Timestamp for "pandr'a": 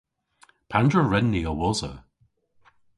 0.69-1.01